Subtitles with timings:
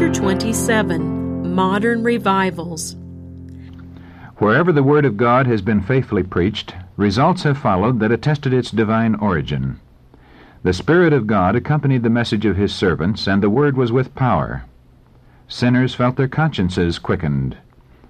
[0.00, 2.96] Chapter 27 Modern Revivals
[4.38, 8.70] Wherever the Word of God has been faithfully preached, results have followed that attested its
[8.70, 9.78] divine origin.
[10.62, 14.14] The Spirit of God accompanied the message of His servants, and the Word was with
[14.14, 14.64] power.
[15.48, 17.58] Sinners felt their consciences quickened.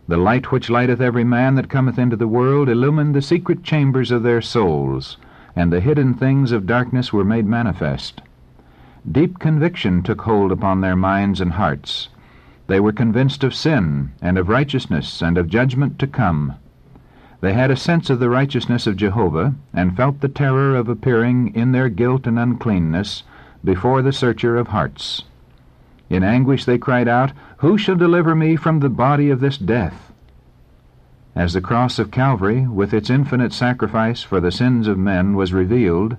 [0.06, 4.12] The light which lighteth every man that cometh into the world illumined the secret chambers
[4.12, 5.16] of their souls,
[5.56, 8.22] and the hidden things of darkness were made manifest.
[9.10, 12.08] Deep conviction took hold upon their minds and hearts.
[12.66, 16.54] They were convinced of sin, and of righteousness, and of judgment to come.
[17.40, 21.54] They had a sense of the righteousness of Jehovah, and felt the terror of appearing
[21.54, 23.22] in their guilt and uncleanness
[23.64, 25.24] before the searcher of hearts.
[26.10, 30.12] In anguish they cried out, Who shall deliver me from the body of this death?
[31.34, 35.54] As the cross of Calvary, with its infinite sacrifice for the sins of men, was
[35.54, 36.16] revealed,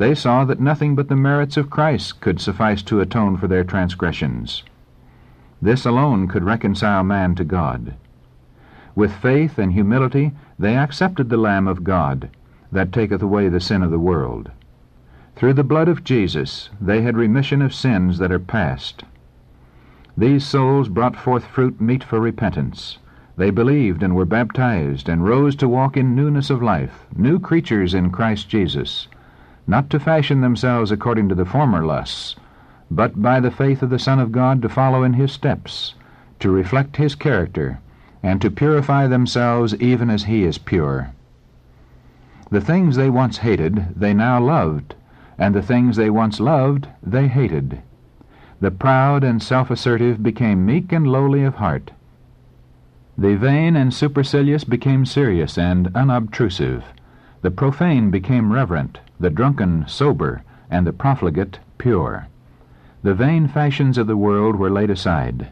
[0.00, 3.62] they saw that nothing but the merits of Christ could suffice to atone for their
[3.62, 4.62] transgressions.
[5.60, 7.92] This alone could reconcile man to God.
[8.94, 12.30] With faith and humility they accepted the Lamb of God,
[12.72, 14.50] that taketh away the sin of the world.
[15.36, 19.04] Through the blood of Jesus they had remission of sins that are past.
[20.16, 22.96] These souls brought forth fruit meet for repentance.
[23.36, 27.92] They believed and were baptized, and rose to walk in newness of life, new creatures
[27.92, 29.06] in Christ Jesus,
[29.70, 32.34] not to fashion themselves according to the former lusts,
[32.90, 35.94] but by the faith of the Son of God to follow in his steps,
[36.40, 37.78] to reflect his character,
[38.20, 41.12] and to purify themselves even as he is pure.
[42.50, 44.96] The things they once hated they now loved,
[45.38, 47.80] and the things they once loved they hated.
[48.60, 51.92] The proud and self-assertive became meek and lowly of heart.
[53.16, 56.82] The vain and supercilious became serious and unobtrusive.
[57.42, 62.26] The profane became reverent, the drunken sober, and the profligate pure.
[63.02, 65.48] The vain fashions of the world were laid aside.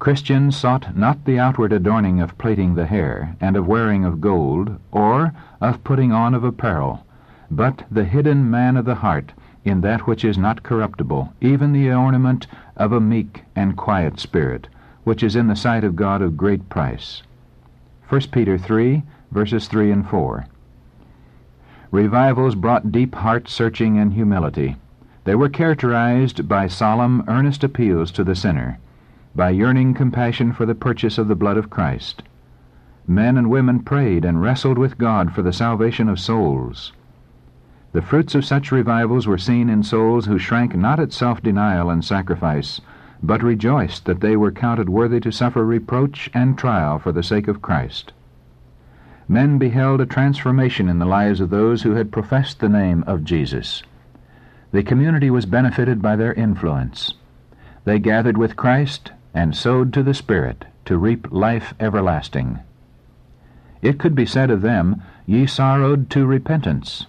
[0.00, 4.80] Christians sought not the outward adorning of plaiting the hair, and of wearing of gold,
[4.90, 7.06] or of putting on of apparel,
[7.52, 9.32] but the hidden man of the heart,
[9.64, 14.66] in that which is not corruptible, even the ornament of a meek and quiet spirit,
[15.04, 17.22] which is in the sight of God of great price.
[18.08, 20.46] 1 Peter 3, verses 3 and 4.
[21.96, 24.76] Revivals brought deep heart searching and humility.
[25.24, 28.76] They were characterized by solemn, earnest appeals to the sinner,
[29.34, 32.22] by yearning compassion for the purchase of the blood of Christ.
[33.08, 36.92] Men and women prayed and wrestled with God for the salvation of souls.
[37.92, 42.04] The fruits of such revivals were seen in souls who shrank not at self-denial and
[42.04, 42.78] sacrifice,
[43.22, 47.48] but rejoiced that they were counted worthy to suffer reproach and trial for the sake
[47.48, 48.12] of Christ
[49.28, 53.24] men beheld a transformation in the lives of those who had professed the name of
[53.24, 53.82] Jesus.
[54.72, 57.14] The community was benefited by their influence.
[57.84, 62.60] They gathered with Christ and sowed to the Spirit to reap life everlasting.
[63.82, 67.06] It could be said of them, Ye sorrowed to repentance.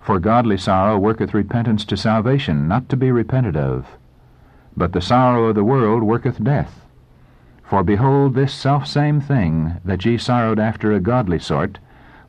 [0.00, 3.86] For godly sorrow worketh repentance to salvation, not to be repented of.
[4.76, 6.81] But the sorrow of the world worketh death.
[7.72, 11.78] For behold, this selfsame thing that ye sorrowed after a godly sort,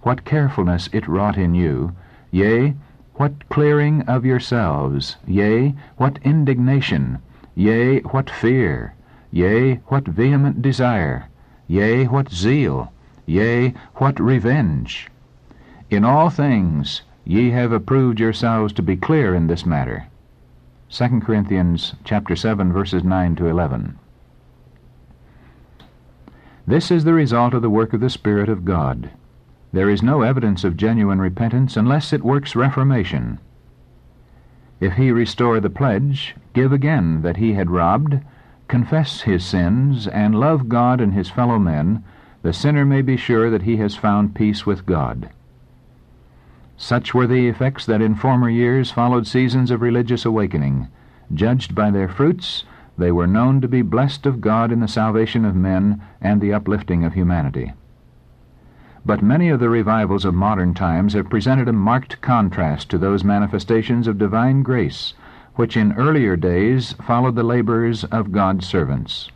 [0.04, 1.92] what carefulness it wrought in you,
[2.32, 2.76] yea,
[3.16, 7.20] what clearing of yourselves, yea, what indignation,
[7.56, 8.94] yea, what fear,
[9.32, 11.26] yea, what vehement desire,
[11.68, 12.94] yea, what zeal,
[13.26, 15.10] yea, what revenge.
[15.90, 20.06] In all things ye have approved yourselves to be clear in this matter.
[20.90, 24.00] 2 Corinthians chapter 7 verses 9 to 11.
[26.66, 29.10] This is the result of the work of the Spirit of God.
[29.74, 33.40] There is no evidence of genuine repentance unless it works reformation.
[34.80, 38.20] If he restore the pledge, give again that he had robbed,
[38.68, 42.04] confess his sins, and love God and his fellow men,
[42.44, 45.30] the sinner may be sure that he has found peace with God.
[46.78, 50.88] Such were the effects that in former years followed seasons of religious awakening.
[51.34, 52.64] Judged by their fruits,
[52.98, 56.54] they were known to be blessed of God in the salvation of men and the
[56.54, 57.74] uplifting of humanity.
[59.06, 63.24] But many of the revivals of modern times have presented a marked contrast to those
[63.24, 65.14] manifestations of divine grace
[65.56, 69.30] which in earlier days followed the labors of God's servants.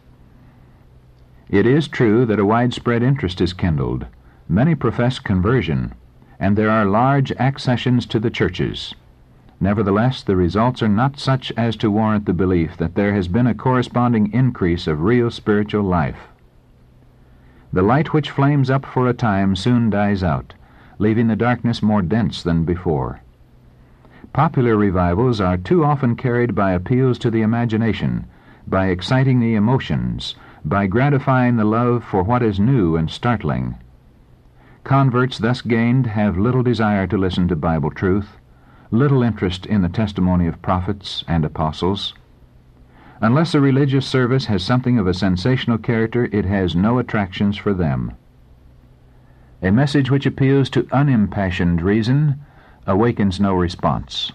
[1.49, 4.07] It is true that a widespread interest is kindled.
[4.49, 5.93] Many profess conversion,
[6.39, 8.95] and there are large accessions to the churches.
[9.59, 13.47] Nevertheless, the results are not such as to warrant the belief that there has been
[13.47, 16.27] a corresponding increase of real spiritual life.
[17.73, 20.53] The light which flames up for a time soon dies out,
[20.99, 23.21] leaving the darkness more dense than before.
[24.31, 28.25] Popular revivals are too often carried by appeals to the imagination,
[28.67, 33.75] by exciting the emotions, by gratifying the love for what is new and startling.
[34.83, 38.37] Converts thus gained have little desire to listen to Bible truth,
[38.91, 42.13] little interest in the testimony of prophets and apostles.
[43.19, 47.73] Unless a religious service has something of a sensational character, it has no attractions for
[47.73, 48.13] them.
[49.61, 52.39] A message which appeals to unimpassioned reason
[52.85, 54.31] awakens no response.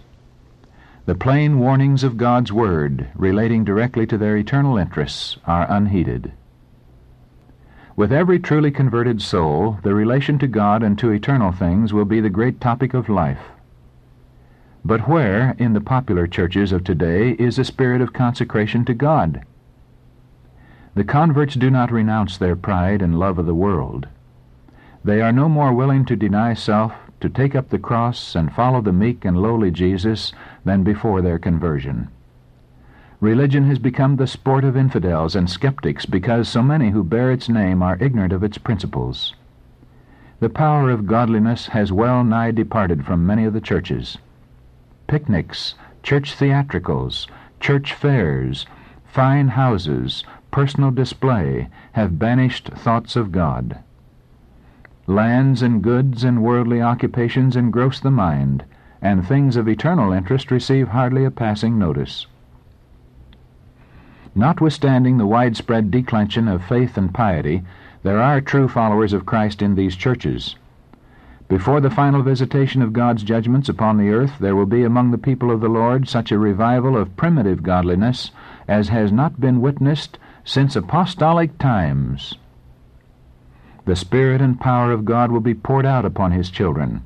[1.06, 6.32] The plain warnings of God's Word, relating directly to their eternal interests, are unheeded.
[7.94, 12.20] With every truly converted soul, the relation to God and to eternal things will be
[12.20, 13.50] the great topic of life.
[14.84, 19.44] But where, in the popular churches of today, is a spirit of consecration to God?
[20.94, 24.08] The converts do not renounce their pride and love of the world.
[25.05, 28.81] They are no more willing to deny self to take up the cross and follow
[28.82, 30.32] the meek and lowly Jesus
[30.64, 32.08] than before their conversion.
[33.20, 37.49] Religion has become the sport of infidels and skeptics because so many who bear its
[37.49, 39.34] name are ignorant of its principles.
[40.40, 44.19] The power of godliness has well nigh departed from many of the churches.
[45.12, 47.26] Picnics, church theatricals,
[47.60, 48.64] church fairs,
[49.04, 53.80] fine houses, personal display have banished thoughts of God.
[55.06, 58.64] Lands and goods and worldly occupations engross the mind,
[59.02, 62.26] and things of eternal interest receive hardly a passing notice.
[64.34, 67.62] Notwithstanding the widespread declension of faith and piety,
[68.02, 70.56] there are true followers of Christ in these churches.
[71.48, 75.18] Before the final visitation of God's judgments upon the earth, there will be among the
[75.18, 78.30] people of the Lord such a revival of primitive godliness
[78.66, 82.36] as has not been witnessed since apostolic times
[83.84, 87.02] the Spirit and power of God will be poured out upon His children.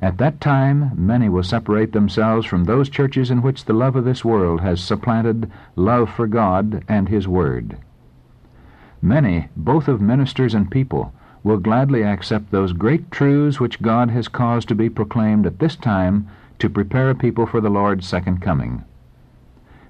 [0.00, 4.04] At that time, many will separate themselves from those churches in which the love of
[4.04, 7.78] this world has supplanted love for God and His Word.
[9.02, 11.12] Many, both of ministers and people,
[11.48, 15.76] will gladly accept those great truths which God has caused to be proclaimed at this
[15.76, 16.28] time
[16.58, 18.84] to prepare a people for the Lord's second coming.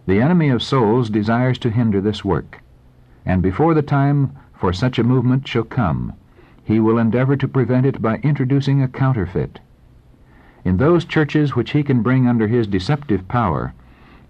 [0.06, 2.60] The enemy of souls desires to hinder this work,
[3.26, 6.12] and before the time for such a movement shall come,
[6.62, 9.58] he will endeavor to prevent it by introducing a counterfeit.
[10.64, 13.72] In those churches which he can bring under his deceptive power,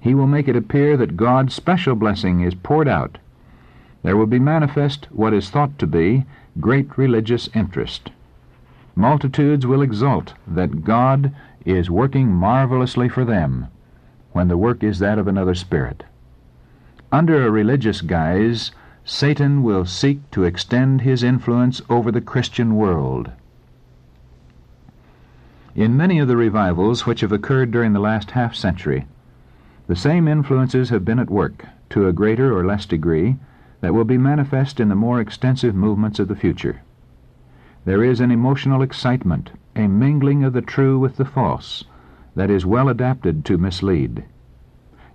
[0.01, 3.19] he will make it appear that God's special blessing is poured out.
[4.03, 6.25] There will be manifest what is thought to be
[6.61, 8.11] great religious interest.
[8.95, 11.33] Multitudes will exult that God
[11.65, 13.69] is working marvelously for them,
[14.33, 16.05] when the work is that of another spirit.
[17.13, 18.73] Under a religious guise,
[19.05, 23.31] Satan will seek to extend his influence over the Christian world.
[25.75, 29.07] In many of the revivals which have occurred during the last half century,
[29.87, 33.37] the same influences have been at work, to a greater or less degree,
[33.81, 36.83] that will be manifest in the more extensive movements of the future.
[37.85, 41.85] There is an emotional excitement, a mingling of the true with the false,
[42.35, 44.25] that is well adapted to mislead.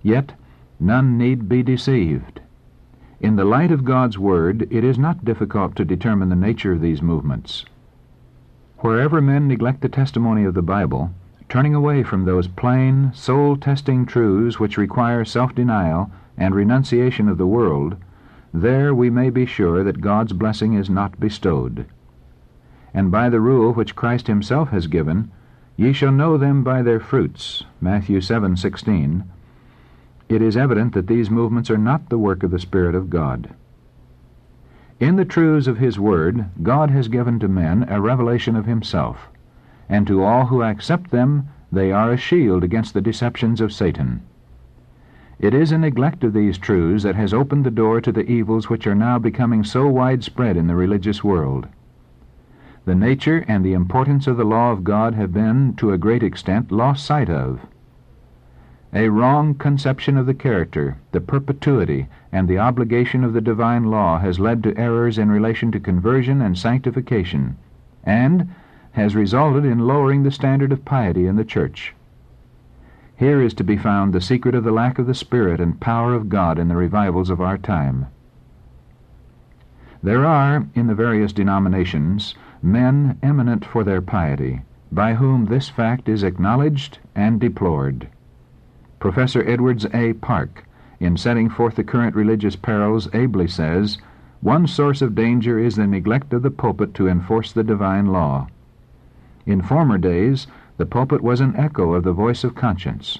[0.02, 0.32] Yet
[0.80, 2.40] none need be deceived.
[3.20, 6.80] In the light of God's Word, it is not difficult to determine the nature of
[6.80, 7.64] these movements.
[8.78, 11.10] Wherever men neglect the testimony of the Bible,
[11.48, 17.96] turning away from those plain, soul-testing truths which require self-denial and renunciation of the world,
[18.56, 21.86] there we may be sure that God's blessing is not bestowed.
[22.94, 25.32] And by the rule which Christ himself has given,
[25.76, 29.24] ye shall know them by their fruits, Matthew 7:16,
[30.28, 33.50] it is evident that these movements are not the work of the Spirit of God.
[35.00, 39.30] In the truths of His Word, God has given to men a revelation of Himself,
[39.88, 44.20] and to all who accept them they are a shield against the deceptions of Satan.
[45.38, 48.70] It is a neglect of these truths that has opened the door to the evils
[48.70, 51.66] which are now becoming so widespread in the religious world.
[52.84, 56.22] The nature and the importance of the law of God have been, to a great
[56.22, 57.60] extent, lost sight of.
[58.92, 64.20] A wrong conception of the character, the perpetuity, and the obligation of the divine law
[64.20, 67.56] has led to errors in relation to conversion and sanctification,
[68.04, 68.48] and
[68.92, 71.92] has resulted in lowering the standard of piety in the church.
[73.16, 76.14] Here is to be found the secret of the lack of the Spirit and power
[76.14, 78.06] of God in the revivals of our time.
[80.02, 86.08] There are, in the various denominations, men eminent for their piety, by whom this fact
[86.08, 88.08] is acknowledged and deplored.
[88.98, 90.14] Professor Edwards A.
[90.14, 90.64] Park,
[90.98, 93.98] in setting forth the current religious perils, ably says,
[94.40, 98.48] One source of danger is the neglect of the pulpit to enforce the divine law.
[99.46, 103.18] In former days, the pulpit was an echo of the voice of conscience.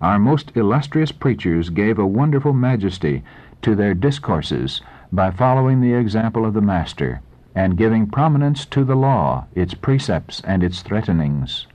[0.00, 3.22] Our most illustrious preachers gave a wonderful majesty
[3.62, 4.80] to their discourses
[5.12, 7.20] by following the example of the Master
[7.54, 11.66] and giving prominence to the law, its precepts, and its threatenings.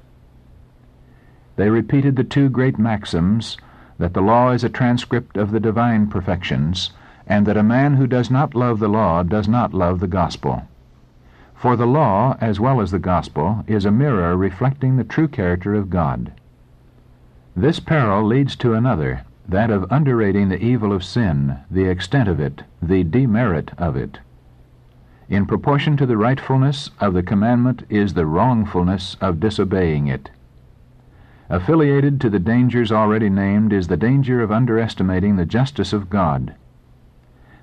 [1.57, 3.57] They repeated the two great maxims
[3.97, 6.91] that the law is a transcript of the divine perfections,
[7.27, 10.63] and that a man who does not love the law does not love the gospel.
[11.55, 15.73] For the law, as well as the gospel, is a mirror reflecting the true character
[15.73, 16.33] of God.
[17.55, 22.39] This peril leads to another, that of underrating the evil of sin, the extent of
[22.39, 24.19] it, the demerit of it.
[25.29, 30.29] In proportion to the rightfulness of the commandment is the wrongfulness of disobeying it.
[31.49, 36.53] Affiliated to the dangers already named is the danger of underestimating the justice of God.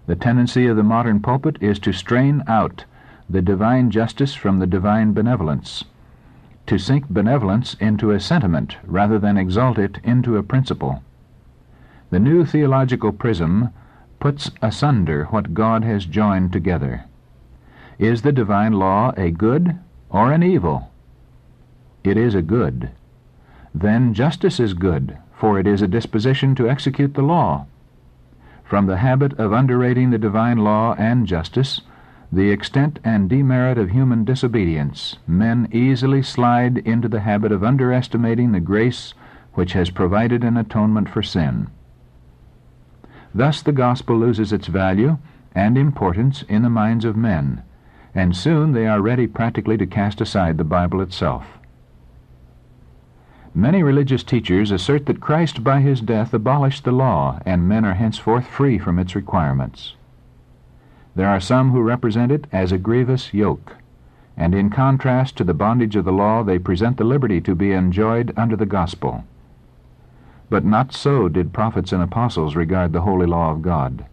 [0.06, 2.84] The tendency of the modern pulpit is to strain out
[3.28, 5.84] the divine justice from the divine benevolence,
[6.66, 11.02] to sink benevolence into a sentiment rather than exalt it into a principle.
[12.10, 13.70] The new theological prism
[14.20, 17.04] puts asunder what God has joined together.
[17.98, 19.78] Is the divine law a good
[20.10, 20.90] or an evil?
[22.04, 22.90] It is a good.
[23.74, 27.66] Then justice is good, for it is a disposition to execute the law.
[28.64, 31.80] From the habit of underrating the divine law and justice,
[32.32, 38.52] the extent and demerit of human disobedience, men easily slide into the habit of underestimating
[38.52, 39.12] the grace
[39.52, 41.68] which has provided an atonement for sin.
[43.34, 45.18] Thus the gospel loses its value
[45.54, 47.62] and importance in the minds of men,
[48.14, 51.58] and soon they are ready practically to cast aside the Bible itself.
[53.54, 57.94] Many religious teachers assert that Christ by his death abolished the law, and men are
[57.94, 59.96] henceforth free from its requirements.
[61.14, 63.76] There are some who represent it as a grievous yoke,
[64.36, 67.72] and in contrast to the bondage of the law they present the liberty to be
[67.72, 69.24] enjoyed under the gospel.
[70.48, 74.06] But not so did prophets and apostles regard the holy law of God.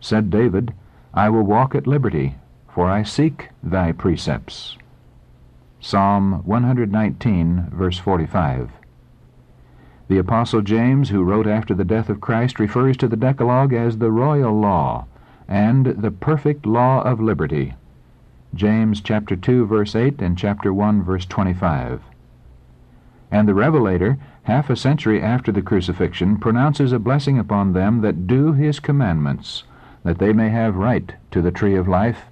[0.00, 0.74] Said David,
[1.14, 2.36] I will walk at liberty,
[2.68, 4.76] for I seek thy precepts.
[5.80, 8.70] Psalm 119, verse 45.
[10.08, 13.98] The Apostle James, who wrote after the death of Christ, refers to the Decalogue as
[13.98, 15.06] the royal law,
[15.48, 17.74] and the perfect law of liberty.
[18.54, 22.02] James chapter 2 verse 8 and chapter 1 verse 25.
[23.30, 28.26] And the Revelator, half a century after the crucifixion, pronounces a blessing upon them that
[28.26, 29.64] do his commandments,
[30.04, 32.26] that they may have right to the tree of life,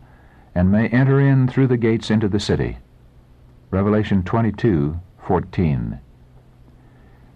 [0.54, 2.76] and may enter in through the gates into the city.
[3.70, 6.00] Revelation 22:14.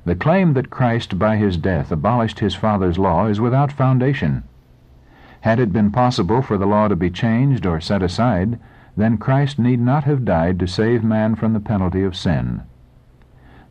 [0.04, 4.42] The claim that Christ by his death abolished his Father's law is without foundation.
[5.44, 8.58] Had it been possible for the law to be changed or set aside,
[8.96, 12.62] then Christ need not have died to save man from the penalty of sin.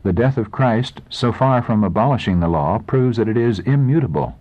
[0.04, 4.36] The death of Christ, so far from abolishing the law, proves that it is immutable.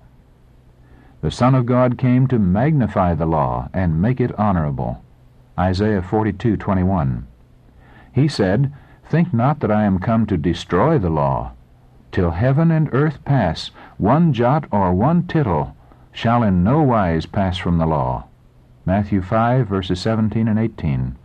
[1.22, 5.02] The Son of God came to magnify the law and make it honorable.
[5.58, 7.24] Isaiah 42:21.
[8.12, 8.72] He said,
[9.06, 11.54] Think not that I am come to destroy the law.
[12.12, 15.76] Till heaven and earth pass, one jot or one tittle
[16.14, 18.26] shall in no wise pass from the law.
[18.86, 21.16] Matthew 5, verses 17 and 18.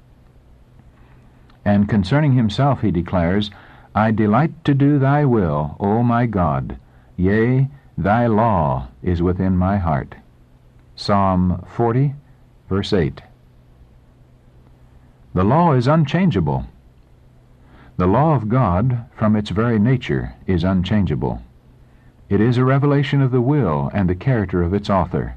[1.65, 3.51] And concerning himself he declares,
[3.95, 6.79] I delight to do thy will, O my God.
[7.17, 10.15] Yea, thy law is within my heart.
[10.97, 12.15] Psalm 40,
[12.69, 13.21] verse 8.
[15.35, 16.65] The law is unchangeable.
[17.97, 21.43] The law of God, from its very nature, is unchangeable.
[22.29, 25.37] It is a revelation of the will and the character of its author.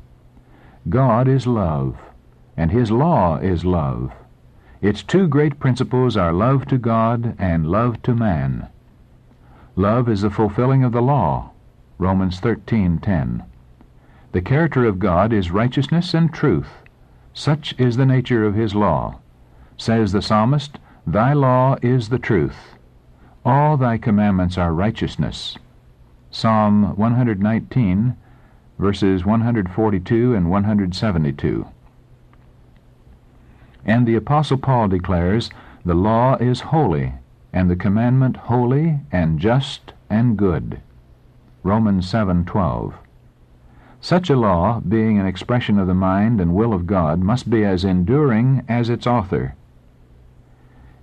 [0.90, 1.96] God is love,
[2.58, 4.12] and His law is love.
[4.82, 8.68] Its two great principles are love to God and love to man.
[9.78, 11.52] Love is the fulfilling of the law,
[11.98, 13.44] Romans 13:10.
[14.34, 16.84] The character of God is righteousness and truth.
[17.34, 19.20] Such is the nature of His law.
[19.78, 22.76] Says the psalmist, Thy law is the truth.
[23.46, 25.58] All thy commandments are righteousness.
[26.34, 28.16] Psalm 119,
[28.80, 31.68] verses 142 and 172.
[33.86, 35.50] And the Apostle Paul declares,
[35.84, 37.16] The law is holy,
[37.52, 40.80] and the commandment holy and just and good.
[41.64, 42.94] Romans 7:12.
[44.00, 47.66] Such a law, being an expression of the mind and will of God, must be
[47.66, 49.56] as enduring as its author.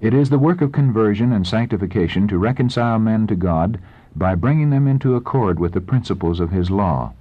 [0.00, 3.78] It is the work of conversion and sanctification to reconcile men to God
[4.18, 7.12] by bringing them into accord with the principles of his law.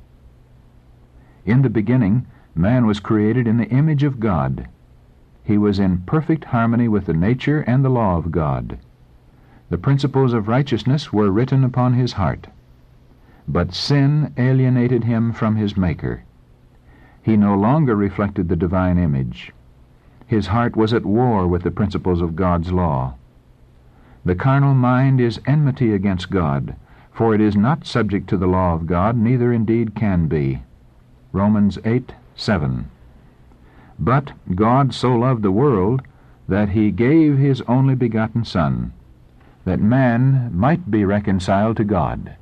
[1.46, 2.26] In the beginning,
[2.56, 4.68] man was created in the image of God.
[5.44, 8.80] He was in perfect harmony with the nature and the law of God.
[9.70, 12.48] The principles of righteousness were written upon his heart.
[13.48, 16.24] but sin alienated him from his Maker.
[17.22, 19.54] He no longer reflected the divine image.
[20.26, 23.16] His heart was at war with the principles of God's law.
[24.26, 26.76] The carnal mind is enmity against God,
[27.18, 30.62] for it is not subject to the law of God, neither indeed can be.
[31.32, 32.92] Romans 8 7.
[33.98, 36.04] But God so loved the world
[36.48, 38.94] that he gave his only begotten Son,
[39.66, 42.36] that man might be reconciled to God.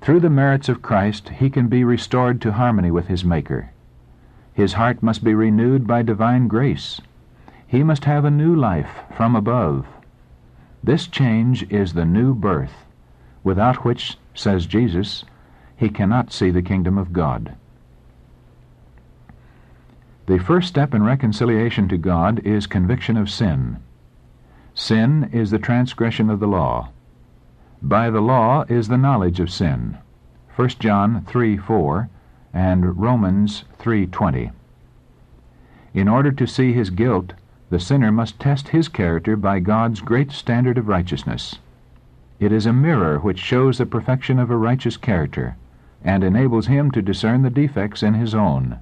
[0.00, 3.72] Through the merits of Christ, he can be restored to harmony with his Maker.
[4.54, 7.02] His heart must be renewed by divine grace.
[7.66, 9.86] He must have a new life from above.
[10.82, 12.86] This change is the new birth,
[13.44, 15.24] without which, says Jesus,
[15.76, 17.54] he cannot see the kingdom of God.
[20.26, 23.78] The first step in reconciliation to God is conviction of sin.
[24.74, 26.90] Sin is the transgression of the law.
[27.82, 29.98] By the law is the knowledge of sin.
[30.54, 32.08] 1 John 3 4
[32.54, 34.52] and Romans 3:20.
[35.94, 37.32] In order to see his guilt,
[37.70, 41.58] the sinner must test his character by God's great standard of righteousness.
[42.42, 45.54] It is a mirror which shows the perfection of a righteous character
[46.02, 48.80] and enables him to discern the defects in his own.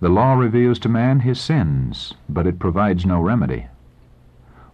[0.00, 3.68] The law reveals to man his sins, but it provides no remedy.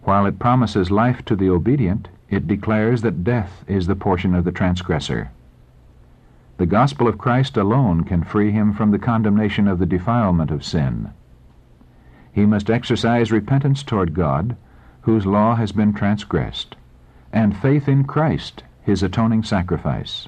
[0.01, 4.45] While it promises life to the obedient, it declares that death is the portion of
[4.45, 5.29] the transgressor.
[6.57, 10.65] The gospel of Christ alone can free him from the condemnation of the defilement of
[10.65, 11.11] sin.
[12.31, 14.57] He must exercise repentance toward God,
[15.03, 16.75] whose law has been transgressed,
[17.31, 20.27] and faith in Christ, his atoning sacrifice.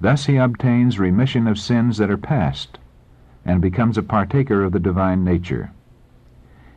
[0.00, 2.78] Thus he obtains remission of sins that are past,
[3.44, 5.70] and becomes a partaker of the divine nature.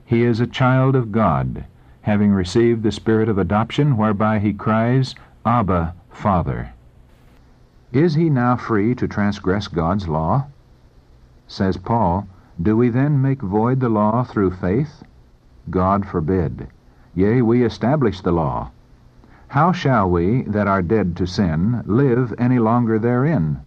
[0.06, 1.66] He is a child of God,
[2.04, 6.72] having received the spirit of adoption whereby he cries, Abba, Father.
[7.92, 10.48] Is he now free to transgress God's law?
[11.48, 12.27] Says Paul,
[12.62, 15.03] Do we then make void the law through faith?
[15.70, 16.68] God forbid.
[17.16, 18.70] Yea, we establish the law.
[19.48, 23.62] How shall we, that are dead to sin, live any longer therein?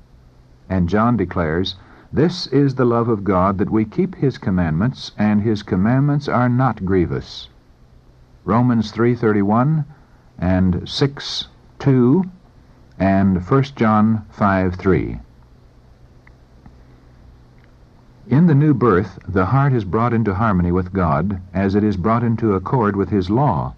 [0.68, 1.76] And John declares,
[2.12, 6.50] This is the love of God, that we keep his commandments, and his commandments are
[6.50, 7.48] not grievous.
[8.44, 9.86] Romans 3.31
[10.38, 12.28] and 6.2
[12.98, 15.20] and 1 John 5.3.
[18.30, 21.96] In the new birth, the heart is brought into harmony with God as it is
[21.96, 23.74] brought into accord with His law.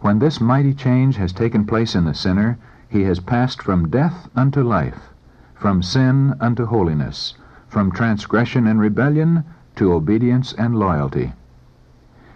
[0.00, 2.56] When this mighty change has taken place in the sinner,
[2.88, 5.10] he has passed from death unto life,
[5.54, 7.34] from sin unto holiness,
[7.68, 9.44] from transgression and rebellion
[9.76, 11.34] to obedience and loyalty.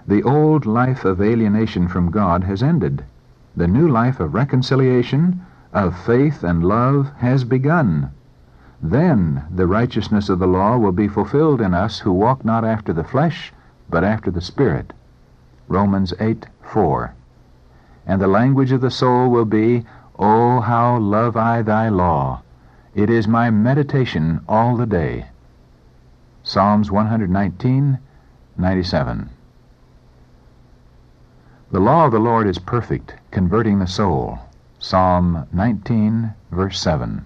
[0.07, 3.03] The old life of alienation from God has ended.
[3.57, 5.41] The new life of reconciliation,
[5.73, 8.11] of faith and love has begun.
[8.85, 12.93] Then the righteousness of the law will be fulfilled in us who walk not after
[12.93, 13.53] the flesh,
[13.89, 14.93] but after the Spirit.
[15.69, 17.15] Romans 8 4.
[18.07, 19.85] And the language of the soul will be,
[20.19, 22.43] O how love I thy law!
[22.93, 25.27] It is my meditation all the day.
[26.43, 27.99] Psalms 119
[28.57, 29.31] 97.
[31.71, 34.41] The law of the Lord is perfect, converting the soul.
[34.81, 37.25] Psalm 19, verse 7.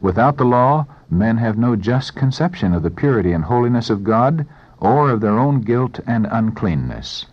[0.00, 4.46] Without the law, men have no just conception of the purity and holiness of God
[4.78, 7.26] or of their own guilt and uncleanness.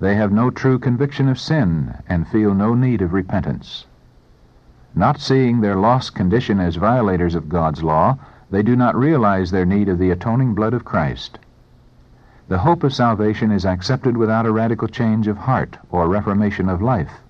[0.00, 3.86] They have no true conviction of sin and feel no need of repentance.
[4.94, 8.18] Not seeing their lost condition as violators of God's law,
[8.50, 11.38] they do not realize their need of the atoning blood of Christ.
[12.48, 16.82] The hope of salvation is accepted without a radical change of heart or reformation of
[16.82, 17.20] life.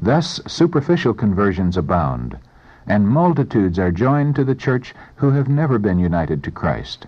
[0.00, 2.38] Thus superficial conversions abound,
[2.86, 7.06] and multitudes are joined to the church who have never been united to Christ.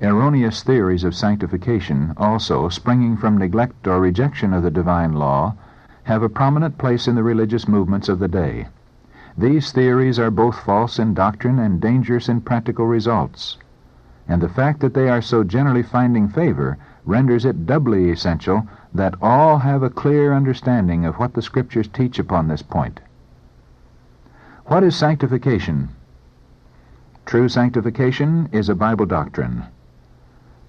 [0.00, 5.54] Erroneous theories of sanctification, also springing from neglect or rejection of the divine law,
[6.04, 8.68] have a prominent place in the religious movements of the day.
[9.36, 13.58] These theories are both false in doctrine and dangerous in practical results
[14.28, 19.14] and the fact that they are so generally finding favor renders it doubly essential that
[19.22, 23.00] all have a clear understanding of what the Scriptures teach upon this point.
[24.68, 25.88] What is sanctification?
[27.24, 29.64] True sanctification is a Bible doctrine.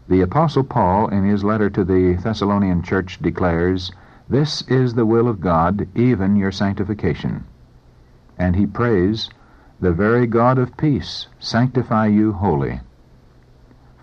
[0.07, 3.91] The Apostle Paul, in his letter to the Thessalonian church, declares,
[4.29, 7.43] This is the will of God, even your sanctification.
[8.37, 9.29] And he prays,
[9.81, 12.79] The very God of peace sanctify you wholly.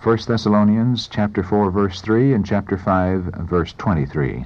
[0.02, 4.44] 1 Thessalonians chapter 4 verse 3 and chapter 5 verse 23.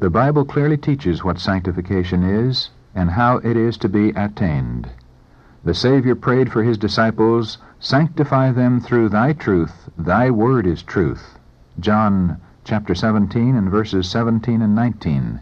[0.00, 4.90] The Bible clearly teaches what sanctification is and how it is to be attained.
[5.62, 11.38] The Savior prayed for his disciples, Sanctify them through thy truth, thy word is truth.
[11.78, 15.38] John chapter 17 and verses 17 and 19.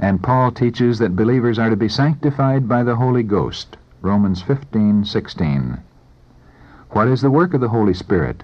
[0.00, 3.76] And Paul teaches that believers are to be sanctified by the Holy Ghost.
[4.02, 5.78] Romans 15:16.
[6.90, 8.42] What is the work of the Holy Spirit?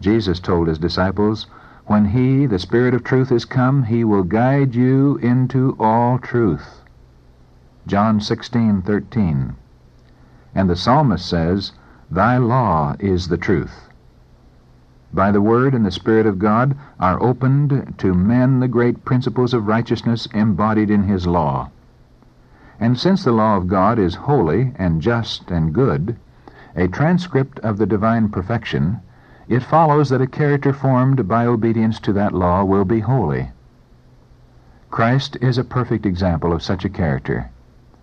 [0.00, 1.48] Jesus told his disciples,
[1.86, 6.82] When he, the Spirit of truth, is come, he will guide you into all truth.
[7.86, 9.54] John 16:13.
[10.54, 11.72] And the psalmist says,
[12.08, 13.88] Thy law is the truth.
[15.12, 19.52] By the Word and the Spirit of God are opened to men the great principles
[19.52, 21.70] of righteousness embodied in His law.
[22.78, 26.16] And since the law of God is holy and just and good,
[26.76, 29.00] a transcript of the divine perfection,
[29.52, 33.50] it follows that a character formed by obedience to that law will be holy.
[34.90, 37.50] Christ is a perfect example of such a character.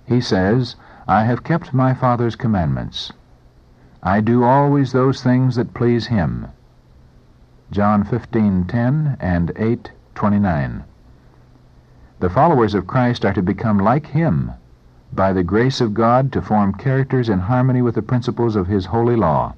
[0.06, 0.76] He says,
[1.08, 3.12] I have kept my Father's commandments.
[4.04, 6.48] I do always those things that please him.
[7.72, 10.84] John 15:10 and 8:29.
[12.20, 14.52] The followers of Christ are to become like him
[15.12, 18.86] by the grace of God to form characters in harmony with the principles of his
[18.86, 19.56] holy law.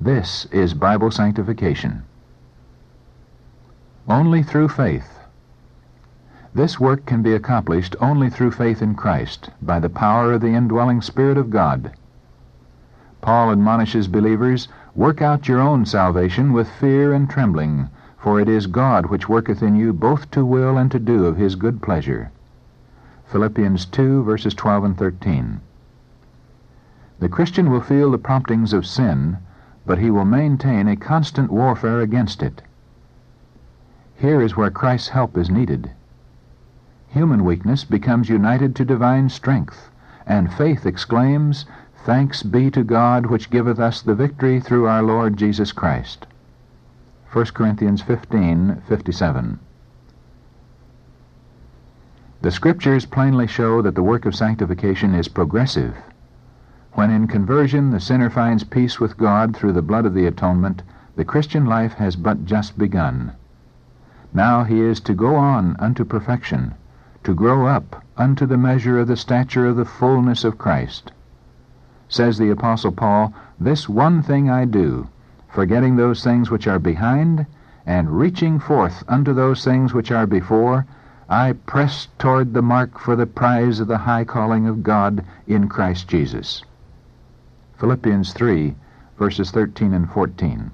[0.00, 2.04] This is Bible sanctification.
[4.06, 5.18] Only through faith.
[6.54, 10.54] This work can be accomplished only through faith in Christ, by the power of the
[10.54, 11.90] indwelling Spirit of God.
[13.20, 18.68] Paul admonishes believers, Work out your own salvation with fear and trembling, for it is
[18.68, 22.30] God which worketh in you both to will and to do of his good pleasure.
[23.26, 25.60] Philippians 2, verses 12 and 13.
[27.18, 29.38] The Christian will feel the promptings of sin,
[29.88, 32.60] but he will maintain a constant warfare against it.
[34.16, 35.90] Here is where Christ's help is needed.
[37.08, 39.88] Human weakness becomes united to divine strength,
[40.26, 41.64] and faith exclaims,
[42.04, 46.26] Thanks be to God which giveth us the victory through our Lord Jesus Christ.
[47.32, 49.58] 1 Corinthians 15:57.
[52.42, 55.96] The Scriptures plainly show that the work of sanctification is progressive.
[56.98, 60.82] When in conversion the sinner finds peace with God through the blood of the atonement,
[61.14, 63.34] the Christian life has but just begun.
[64.34, 66.74] Now he is to go on unto perfection,
[67.22, 71.12] to grow up unto the measure of the stature of the fullness of Christ.
[72.08, 75.06] Says the Apostle Paul, This one thing I do,
[75.46, 77.46] forgetting those things which are behind,
[77.86, 80.84] and reaching forth unto those things which are before,
[81.28, 85.68] I press toward the mark for the prize of the high calling of God in
[85.68, 86.64] Christ Jesus.
[87.78, 88.74] Philippians 3,
[89.18, 90.72] verses 13 and 14.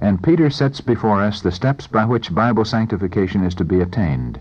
[0.00, 4.40] And Peter sets before us the steps by which Bible sanctification is to be attained,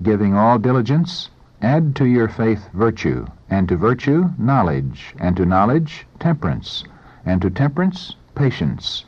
[0.00, 1.30] giving all diligence,
[1.60, 6.84] add to your faith virtue, and to virtue knowledge, and to knowledge temperance,
[7.26, 9.04] and to temperance patience,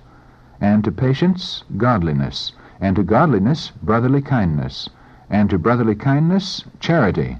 [0.60, 4.90] and to patience godliness, and to godliness brotherly kindness,
[5.30, 7.38] and to brotherly kindness charity.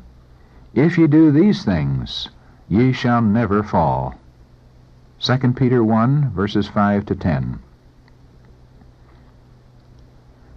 [0.75, 2.29] If ye do these things,
[2.69, 4.15] ye shall never fall.
[5.21, 7.59] 2 Peter 1, verses 5 to 10.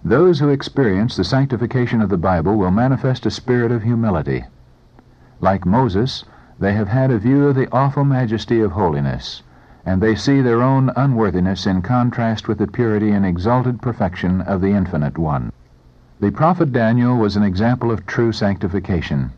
[0.04, 4.44] Those who experience the sanctification of the Bible will manifest a spirit of humility.
[5.40, 6.24] Like Moses,
[6.58, 9.42] they have had a view of the awful majesty of holiness,
[9.84, 14.60] and they see their own unworthiness in contrast with the purity and exalted perfection of
[14.60, 15.52] the Infinite One.
[16.20, 19.32] The prophet Daniel was an example of true sanctification.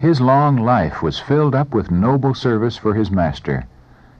[0.00, 3.66] His long life was filled up with noble service for his master.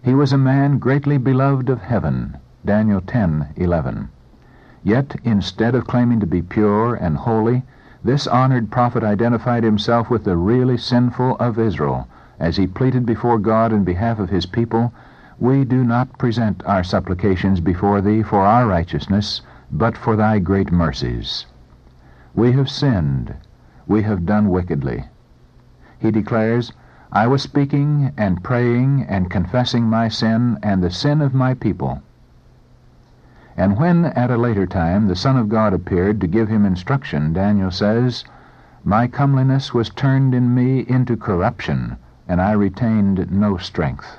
[0.02, 2.36] He was a man greatly beloved of heaven.
[2.62, 4.10] Daniel 10:11.
[4.84, 7.62] Yet, instead of claiming to be pure and holy,
[8.04, 12.06] this honored prophet identified himself with the really sinful of Israel
[12.38, 14.92] as he pleaded before God in behalf of his people,
[15.38, 19.40] We do not present our supplications before thee for our righteousness,
[19.72, 21.46] but for thy great mercies.
[22.34, 23.32] We have sinned,
[23.86, 25.06] we have done wickedly.
[26.00, 26.72] He declares,
[27.12, 32.00] I was speaking and praying and confessing my sin and the sin of my people.
[33.54, 37.34] And when at a later time the Son of God appeared to give him instruction,
[37.34, 38.24] Daniel says,
[38.82, 44.18] My comeliness was turned in me into corruption, and I retained no strength.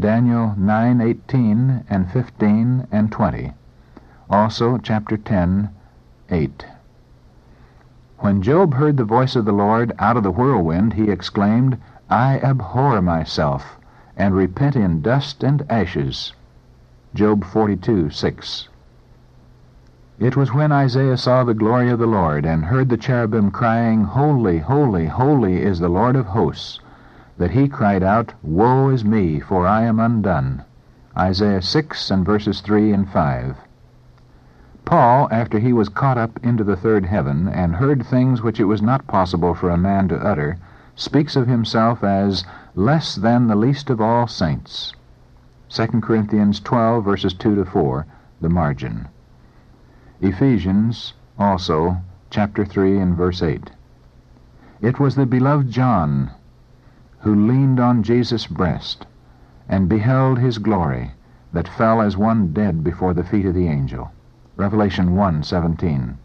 [0.00, 3.52] Daniel 9:18 and 15 and 20.
[4.28, 5.68] Also chapter 10,
[6.30, 6.66] 8.
[8.22, 11.76] When Job heard the voice of the Lord out of the whirlwind, he exclaimed,
[12.08, 13.80] I abhor myself,
[14.16, 16.32] and repent in dust and ashes.
[17.16, 18.68] Job 42, 6.
[20.20, 24.04] It was when Isaiah saw the glory of the Lord and heard the cherubim crying,
[24.04, 26.78] Holy, holy, holy is the Lord of hosts,
[27.38, 30.62] that he cried out, Woe is me, for I am undone.
[31.18, 33.56] Isaiah 6 and verses 3 and 5.
[34.84, 38.64] Paul, after he was caught up into the third heaven and heard things which it
[38.64, 40.56] was not possible for a man to utter,
[40.96, 44.92] speaks of himself as less than the least of all saints.
[45.68, 48.06] 2 Corinthians 12 verses 2 to 4,
[48.40, 49.08] the margin.
[50.20, 51.98] Ephesians, also,
[52.30, 53.70] chapter 3 and verse 8.
[54.80, 56.32] It was the beloved John
[57.20, 59.06] who leaned on Jesus' breast
[59.68, 61.12] and beheld his glory
[61.52, 64.10] that fell as one dead before the feet of the angel.
[64.62, 66.18] Revelation 1:17.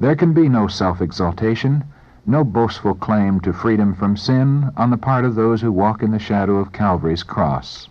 [0.00, 1.84] There can be no self-exaltation,
[2.26, 6.10] no boastful claim to freedom from sin on the part of those who walk in
[6.10, 7.88] the shadow of Calvary's cross.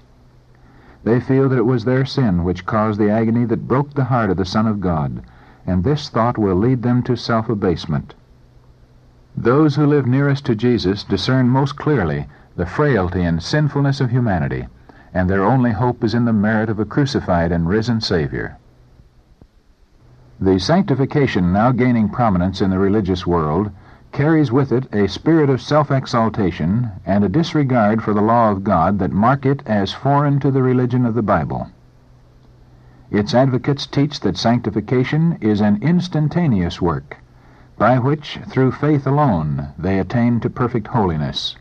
[1.05, 4.29] They feel that it was their sin which caused the agony that broke the heart
[4.29, 5.21] of the Son of God,
[5.65, 8.13] and this thought will lead them to self-abasement.
[9.37, 14.67] Those who live nearest to Jesus discern most clearly the frailty and sinfulness of humanity,
[15.13, 18.57] and their only hope is in the merit of a crucified and risen Savior.
[20.43, 23.69] The sanctification now gaining prominence in the religious world
[24.11, 28.97] carries with it a spirit of self-exaltation and a disregard for the law of God
[28.97, 31.69] that mark it as foreign to the religion of the Bible.
[33.11, 37.17] Its advocates teach that sanctification is an instantaneous work,
[37.77, 41.55] by which, through faith alone, they attain to perfect holiness.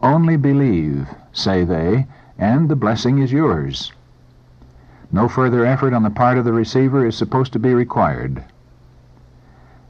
[0.00, 2.06] Only believe, say they,
[2.38, 3.92] and the blessing is yours.
[5.12, 8.42] No further effort on the part of the receiver is supposed to be required.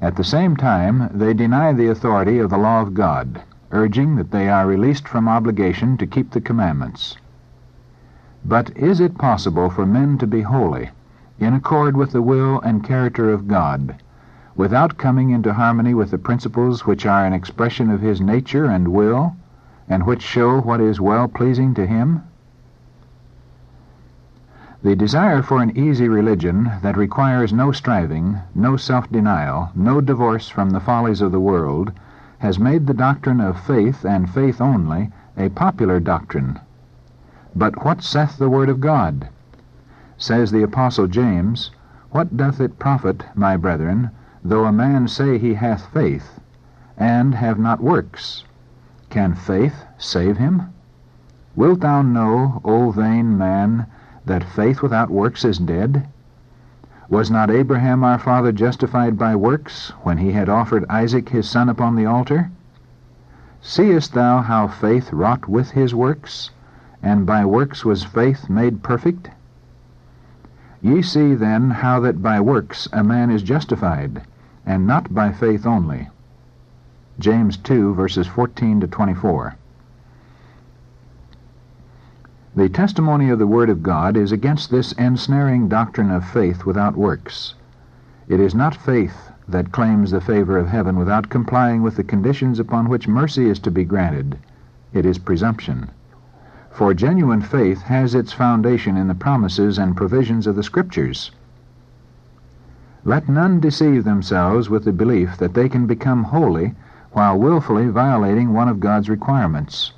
[0.01, 4.31] At the same time, they deny the authority of the law of God, urging that
[4.33, 7.17] they are released from obligation to keep the commandments.
[8.45, 10.91] But is it possible for men to be holy,
[11.39, 13.95] in accord with the will and character of God,
[14.57, 18.89] without coming into harmony with the principles which are an expression of His nature and
[18.89, 19.37] will,
[19.89, 22.23] and which show what is well pleasing to Him?
[24.85, 30.69] The desire for an easy religion that requires no striving, no self-denial, no divorce from
[30.69, 31.91] the follies of the world,
[32.41, 36.61] has made the doctrine of faith and faith only a popular doctrine.
[37.57, 39.31] But what saith the word of God?
[40.19, 41.71] Says the Apostle James,
[42.11, 44.11] What doth it profit, my brethren,
[44.45, 46.41] though a man say he hath faith,
[46.99, 48.45] and have not works?
[49.09, 50.65] Can faith save him?
[51.57, 53.87] Wilt thou know, O vain man,
[54.27, 56.07] that faith without works is dead?
[57.09, 61.69] Was not Abraham our father justified by works when he had offered Isaac his son
[61.69, 62.51] upon the altar?
[63.61, 66.51] Seest thou how faith wrought with his works,
[67.03, 69.31] and by works was faith made perfect?
[70.81, 74.23] Ye see then how that by works a man is justified,
[74.67, 76.09] and not by faith only.
[77.19, 79.55] James 2, verses 14 to 24.
[82.57, 86.97] The testimony of the Word of God is against this ensnaring doctrine of faith without
[86.97, 87.57] works.
[88.29, 92.61] It is not faith that claims the favor of heaven without complying with the conditions
[92.61, 94.39] upon which mercy is to be granted.
[94.93, 95.91] It is presumption.
[96.71, 101.33] For genuine faith has its foundation in the promises and provisions of the Scriptures.
[103.05, 106.75] Let none deceive themselves with the belief that they can become holy
[107.11, 109.93] while wilfully violating one of God's requirements.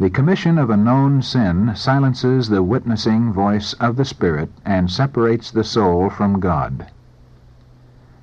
[0.00, 5.50] The commission of a known sin silences the witnessing voice of the Spirit and separates
[5.50, 6.86] the soul from God.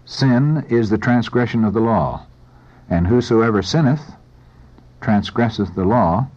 [0.04, 2.24] Sin is the transgression of the law,
[2.90, 4.16] and whosoever sinneth,
[5.02, 6.30] transgresseth the law,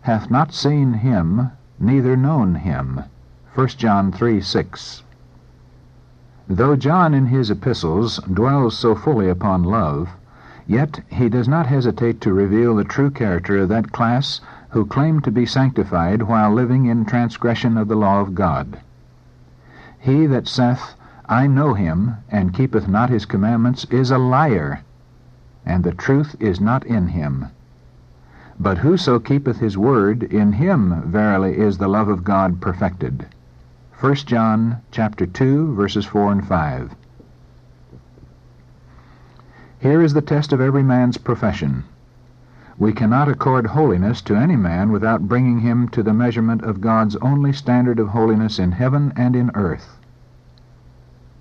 [0.00, 3.04] hath not seen him, neither known him.
[3.54, 5.04] 1 John 3 6.
[6.48, 10.08] Though John in his epistles dwells so fully upon love,
[10.66, 15.20] yet he does not hesitate to reveal the true character of that class who claim
[15.20, 18.78] to be sanctified while living in transgression of the law of God.
[19.98, 20.94] He that saith,
[21.26, 24.80] I know him, and keepeth not his commandments, is a liar,
[25.64, 27.46] and the truth is not in him.
[28.60, 33.26] But whoso keepeth his word, in him verily is the love of God perfected.
[34.00, 36.94] 1 John chapter 2, verses 4 and 5.
[39.80, 41.84] Here is the test of every man's profession.
[42.80, 47.16] We cannot accord holiness to any man without bringing him to the measurement of God's
[47.16, 49.98] only standard of holiness in heaven and in earth.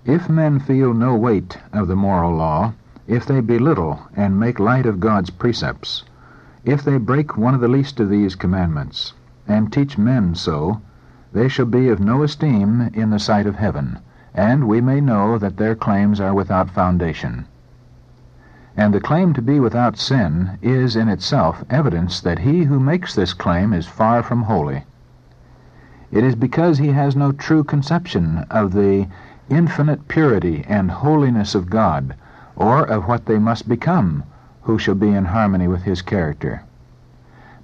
[0.03, 2.73] If men feel no weight of the moral law,
[3.05, 6.03] if they belittle and make light of God's precepts,
[6.65, 9.13] if they break one of the least of these commandments,
[9.47, 10.81] and teach men so,
[11.33, 13.99] they shall be of no esteem in the sight of heaven,
[14.33, 17.45] and we may know that their claims are without foundation.
[18.79, 23.15] And the claim to be without sin is in itself evidence that he who makes
[23.15, 24.85] this claim is far from holy.
[26.11, 29.07] It is because he has no true conception of the
[29.49, 32.13] infinite purity and holiness of God,
[32.55, 34.23] or of what they must become
[34.61, 36.61] who shall be in harmony with his character.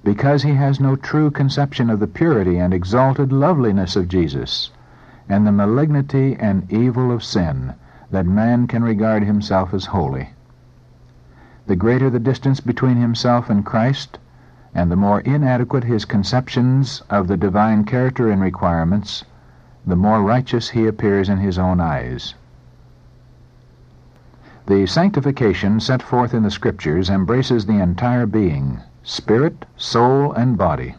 [0.02, 4.72] Because he has no true conception of the purity and exalted loveliness of Jesus,
[5.28, 7.74] and the malignity and evil of sin,
[8.10, 10.30] that man can regard himself as holy.
[11.66, 14.18] The greater the distance between himself and Christ,
[14.74, 19.24] and the more inadequate his conceptions of the divine character and requirements,
[19.86, 22.34] the more righteous he appears in his own eyes.
[24.66, 30.96] The sanctification set forth in the Scriptures embraces the entire being, spirit, soul, and body.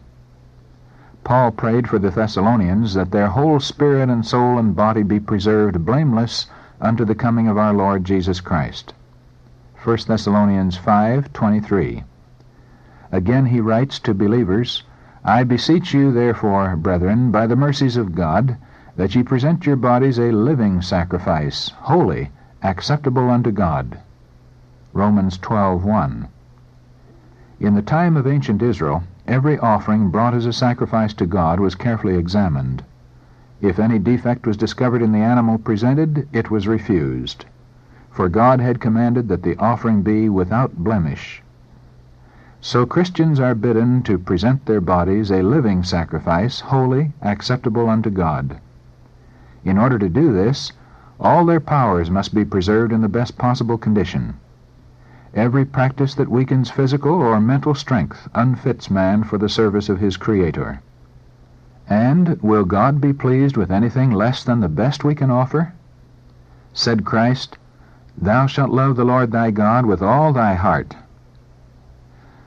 [1.22, 5.84] Paul prayed for the Thessalonians that their whole spirit and soul and body be preserved
[5.84, 6.48] blameless
[6.80, 8.94] unto the coming of our Lord Jesus Christ.
[9.86, 12.02] 1 Thessalonians 5:23.
[13.12, 14.82] Again he writes to believers,
[15.24, 18.56] I beseech you therefore, brethren, by the mercies of God,
[18.96, 22.32] that ye present your bodies a living sacrifice, holy,
[22.64, 23.98] acceptable unto God.
[24.92, 26.26] Romans 12:1.
[27.60, 31.76] In the time of ancient Israel, every offering brought as a sacrifice to God was
[31.76, 32.82] carefully examined.
[33.60, 37.44] If any defect was discovered in the animal presented, it was refused.
[38.16, 41.42] For God had commanded that the offering be without blemish.
[42.62, 48.56] So Christians are bidden to present their bodies a living sacrifice, holy, acceptable unto God.
[49.66, 50.72] In order to do this,
[51.20, 54.36] all their powers must be preserved in the best possible condition.
[55.34, 60.16] Every practice that weakens physical or mental strength unfits man for the service of his
[60.16, 60.80] Creator.
[61.86, 65.74] And will God be pleased with anything less than the best we can offer?
[66.72, 67.58] Said Christ,
[68.18, 70.96] Thou shalt love the Lord thy God with all thy heart.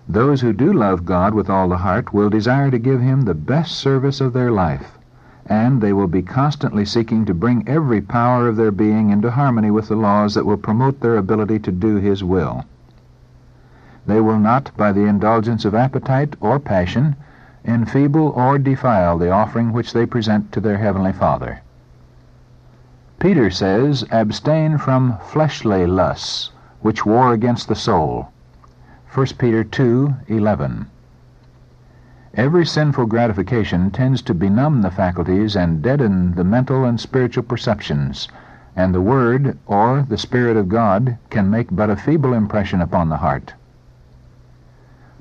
[0.07, 3.35] Those who do love God with all the heart will desire to give him the
[3.35, 4.97] best service of their life,
[5.45, 9.69] and they will be constantly seeking to bring every power of their being into harmony
[9.69, 12.65] with the laws that will promote their ability to do his will.
[14.07, 17.15] They will not, by the indulgence of appetite or passion,
[17.63, 21.61] enfeeble or defile the offering which they present to their Heavenly Father.
[23.19, 28.29] Peter says, Abstain from fleshly lusts, which war against the soul.
[29.13, 30.85] 1 Peter 2 11.
[32.35, 38.29] Every sinful gratification tends to benumb the faculties and deaden the mental and spiritual perceptions,
[38.73, 43.09] and the Word, or the Spirit of God, can make but a feeble impression upon
[43.09, 43.53] the heart.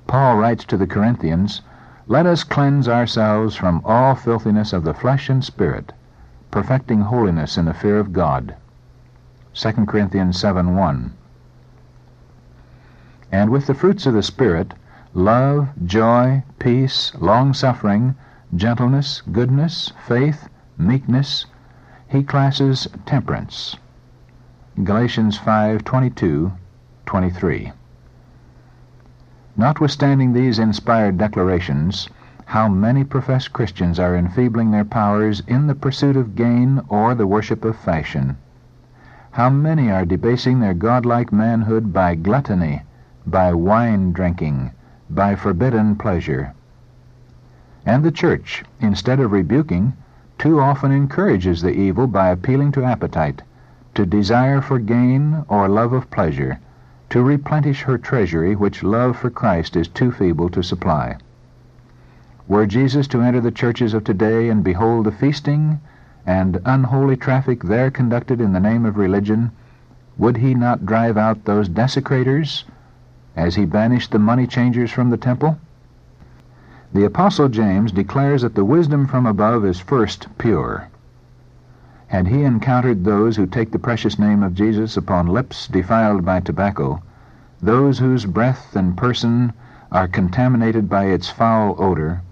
[0.07, 1.63] Paul writes to the Corinthians,
[2.07, 5.93] Let us cleanse ourselves from all filthiness of the flesh and spirit,
[6.51, 8.57] perfecting holiness in the fear of God.
[9.55, 11.13] 2 Corinthians 7 1.
[13.31, 14.75] And with the fruits of the Spirit,
[15.15, 18.15] love, joy, peace, long suffering,
[18.55, 21.47] gentleness, goodness, faith, meekness,
[22.09, 23.77] he classes temperance.
[24.83, 26.53] Galatians 5 22
[27.05, 27.73] 23.
[29.57, 32.09] Notwithstanding these inspired declarations,
[32.49, 37.27] how many professed Christians are enfeebling their powers in the pursuit of gain or the
[37.27, 38.39] worship of fashion?
[39.33, 42.85] How many are debasing their godlike manhood by gluttony,
[43.27, 44.71] by wine drinking,
[45.11, 46.55] by forbidden pleasure?
[47.85, 49.93] And the church, instead of rebuking,
[50.39, 53.43] too often encourages the evil by appealing to appetite,
[53.95, 56.61] to desire for gain or love of pleasure,
[57.11, 61.19] to replenish her treasury which love for Christ is too feeble to supply.
[62.49, 65.81] Were Jesus to enter the churches of today and behold the feasting
[66.27, 69.51] and unholy traffic there conducted in the name of religion,
[70.17, 72.65] would he not drive out those desecrators
[73.37, 75.59] as he banished the money changers from the temple?
[76.95, 80.89] The Apostle James declares that the wisdom from above is first pure.
[82.07, 86.41] Had he encountered those who take the precious name of Jesus upon lips defiled by
[86.41, 87.03] tobacco,
[87.61, 89.53] those whose breath and person
[89.93, 92.23] are contaminated by its foul odor,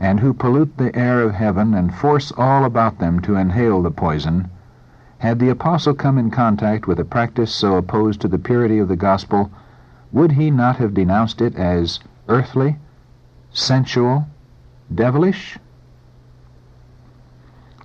[0.00, 3.90] and who pollute the air of heaven and force all about them to inhale the
[3.90, 4.48] poison,
[5.18, 8.88] had the apostle come in contact with a practice so opposed to the purity of
[8.88, 9.50] the gospel,
[10.12, 12.76] would he not have denounced it as earthly,
[13.52, 14.26] sensual,
[14.94, 15.58] devilish?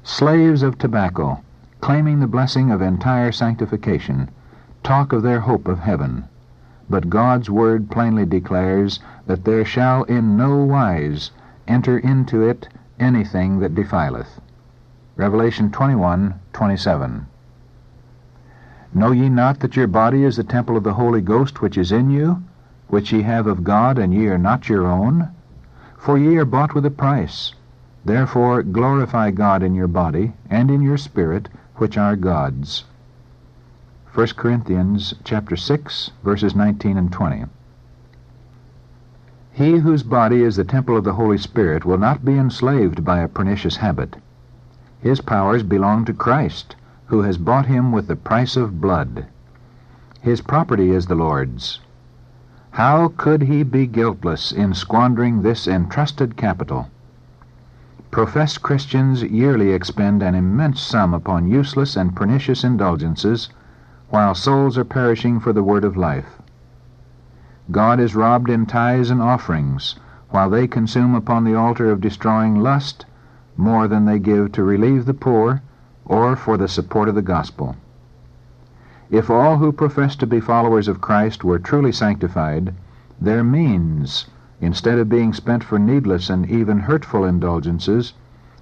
[0.03, 1.39] Slaves of tobacco,
[1.80, 4.30] claiming the blessing of entire sanctification,
[4.84, 6.24] talk of their hope of heaven.
[6.89, 11.32] But God's word plainly declares that there shall in no wise
[11.70, 12.67] enter into it
[12.99, 14.41] anything that defileth.
[15.15, 17.28] Revelation 21, 27.
[18.93, 21.91] Know ye not that your body is the temple of the Holy Ghost which is
[21.91, 22.41] in you,
[22.88, 25.30] which ye have of God, and ye are not your own?
[25.97, 27.53] For ye are bought with a price.
[28.03, 32.86] Therefore glorify God in your body and in your spirit, which are God's.
[34.15, 37.45] 1 Corinthians chapter 6, verses 19 and 20.
[39.60, 43.20] He whose body is the temple of the Holy Spirit will not be enslaved by
[43.20, 44.16] a pernicious habit.
[45.01, 49.26] His powers belong to Christ, who has bought him with the price of blood.
[50.22, 51.82] His property is the Lord's.
[52.72, 56.88] How could he be guiltless in squandering this entrusted capital?
[58.12, 63.49] Professed Christians yearly expend an immense sum upon useless and pernicious indulgences,
[64.07, 66.41] while souls are perishing for the word of life.
[67.72, 69.95] God is robbed in tithes and offerings,
[70.30, 73.05] while they consume upon the altar of destroying lust
[73.55, 75.61] more than they give to relieve the poor
[76.05, 77.76] or for the support of the gospel.
[79.11, 82.74] If all who profess to be followers of Christ were truly sanctified,
[83.22, 84.28] their means,
[84.61, 88.13] instead of being spent for needless and even hurtful indulgences,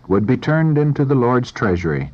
[0.08, 2.12] would be turned into the Lord's treasury,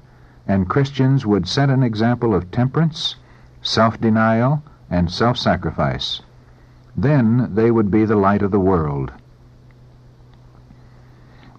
[0.47, 3.15] and Christians would set an example of temperance,
[3.61, 6.21] self-denial, and self-sacrifice.
[6.95, 9.11] Then they would be the light of the world.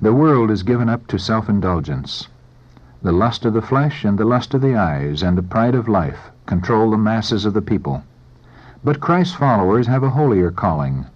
[0.01, 2.29] The world is given up to self-indulgence.
[3.03, 5.89] The lust of the flesh and the lust of the eyes and the pride of
[5.89, 8.05] life control the masses of the people.
[8.85, 11.07] But Christ's followers have a holier calling.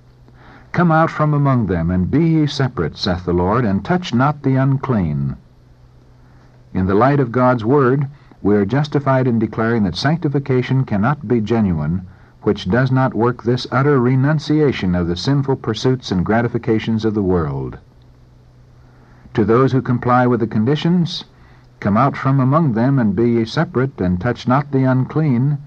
[0.73, 4.43] Come out from among them, and be ye separate, saith the Lord, and touch not
[4.43, 5.37] the unclean.
[6.75, 8.07] In the light of God's Word,
[8.43, 12.07] we are justified in declaring that sanctification cannot be genuine
[12.43, 17.23] which does not work this utter renunciation of the sinful pursuits and gratifications of the
[17.23, 17.79] world.
[19.35, 21.25] To those who comply with the conditions,
[21.81, 25.59] Come out from among them, and be ye separate, and touch not the unclean.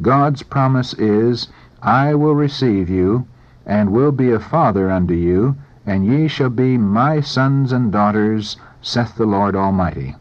[0.00, 1.46] God's promise is,
[1.80, 3.26] I will receive you,
[3.64, 5.54] and will be a father unto you,
[5.86, 10.16] and ye shall be my sons and daughters, saith the Lord Almighty.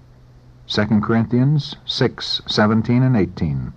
[0.68, 3.74] 2 Corinthians 6, 17 and 18.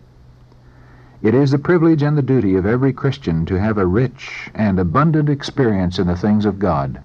[1.24, 4.78] It is the privilege and the duty of every Christian to have a rich and
[4.78, 7.00] abundant experience in the things of God.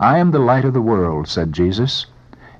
[0.00, 2.06] I am the light of the world, said Jesus.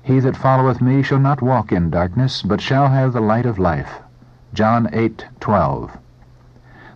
[0.03, 3.57] He that followeth me shall not walk in darkness, but shall have the light of
[3.57, 3.99] life.
[4.53, 5.97] John 8:12.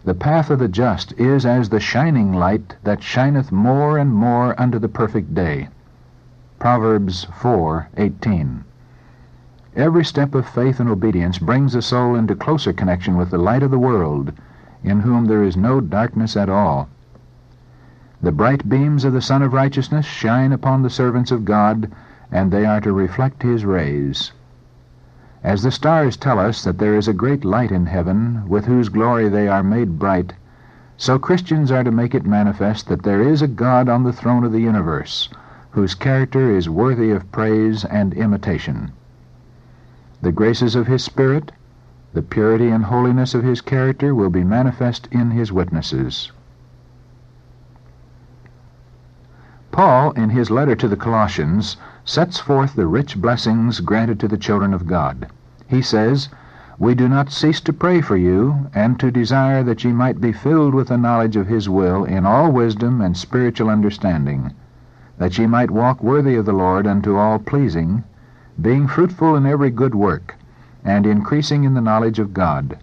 [0.05, 4.53] The path of the just is as the shining light that shineth more and more
[4.61, 5.69] unto the perfect day.
[6.59, 8.65] Proverbs 4:18.
[9.75, 13.63] Every step of faith and obedience brings the soul into closer connection with the light
[13.63, 14.31] of the world,
[14.83, 16.89] in whom there is no darkness at all.
[18.21, 21.91] The bright beams of the Sun of Righteousness shine upon the servants of God
[22.33, 24.31] and they are to reflect his rays.
[25.43, 28.89] As the stars tell us that there is a great light in heaven, with whose
[28.89, 30.33] glory they are made bright,
[30.97, 34.43] so Christians are to make it manifest that there is a God on the throne
[34.43, 35.29] of the universe,
[35.71, 38.91] whose character is worthy of praise and imitation.
[40.23, 41.51] The graces of his Spirit,
[42.13, 46.31] the purity and holiness of his character will be manifest in his witnesses.
[49.73, 54.37] Paul, in his letter to the Colossians, sets forth the rich blessings granted to the
[54.37, 55.27] children of God.
[55.67, 56.29] He says,
[56.79, 60.31] We do not cease to pray for you, and to desire that ye might be
[60.31, 64.53] filled with the knowledge of his will in all wisdom and spiritual understanding,
[65.17, 68.05] that ye might walk worthy of the Lord unto all pleasing,
[68.61, 70.35] being fruitful in every good work,
[70.83, 72.77] and increasing in the knowledge of God,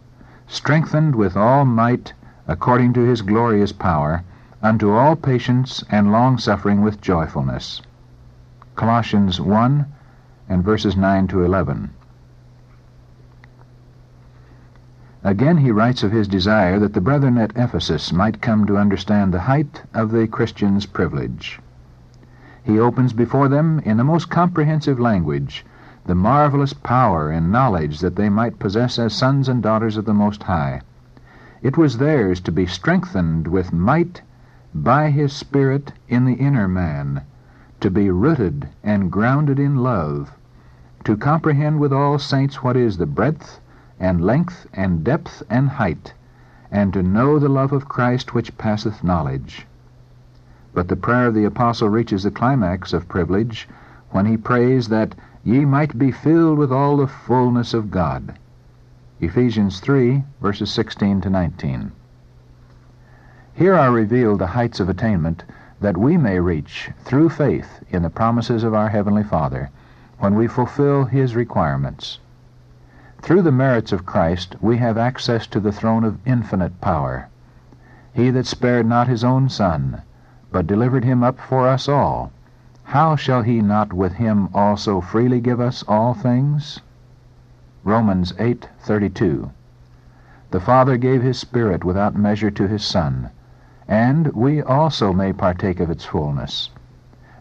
[0.46, 2.12] strengthened with all might
[2.48, 4.24] according to his glorious power,
[4.62, 7.80] unto all patience and long suffering with joyfulness.
[8.74, 9.86] Colossians 1
[10.48, 11.90] and verses 9 to 11.
[15.22, 19.32] Again he writes of his desire that the brethren at Ephesus might come to understand
[19.32, 21.60] the height of the Christian's privilege.
[22.70, 25.66] He opens before them in the most comprehensive language
[26.06, 30.14] the marvelous power and knowledge that they might possess as sons and daughters of the
[30.14, 30.82] Most High.
[31.62, 34.22] It was theirs to be strengthened with might
[34.72, 37.22] by his Spirit in the inner man,
[37.80, 40.30] to be rooted and grounded in love,
[41.02, 43.58] to comprehend with all saints what is the breadth
[43.98, 46.14] and length and depth and height,
[46.70, 49.66] and to know the love of Christ which passeth knowledge.
[50.72, 53.68] But the prayer of the apostle reaches the climax of privilege
[54.10, 58.34] when he prays that ye might be filled with all the fullness of God.
[59.20, 61.90] Ephesians 3, verses 16 to 19.
[63.52, 65.42] Here are revealed the heights of attainment
[65.80, 69.70] that we may reach through faith in the promises of our Heavenly Father
[70.20, 72.20] when we fulfill His requirements.
[73.22, 77.28] Through the merits of Christ we have access to the throne of infinite power.
[78.12, 80.02] He that spared not his own Son,
[80.52, 82.32] but delivered him up for us all,
[82.82, 86.80] how shall he not with him also freely give us all things?
[87.84, 89.50] Romans 8:32.
[90.50, 93.30] The Father gave his Spirit without measure to his Son,
[93.86, 96.70] and we also may partake of its fullness.